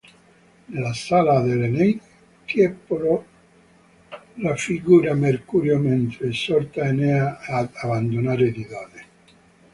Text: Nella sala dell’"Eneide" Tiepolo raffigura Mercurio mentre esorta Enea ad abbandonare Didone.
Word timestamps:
Nella 0.65 0.93
sala 0.95 1.41
dell’"Eneide" 1.41 2.01
Tiepolo 2.45 3.25
raffigura 4.37 5.13
Mercurio 5.13 5.77
mentre 5.77 6.29
esorta 6.29 6.87
Enea 6.87 7.37
ad 7.41 7.69
abbandonare 7.75 8.51
Didone. 8.51 9.05